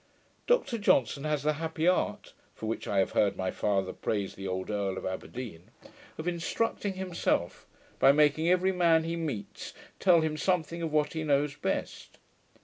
[0.47, 4.47] Dr Johnson has the happy art (for which I have heard my father praise the
[4.47, 5.69] old Earl of Aberdeen)
[6.17, 7.67] of instructing himself,
[7.99, 12.17] by making every man he meets tell him something of what he knows best.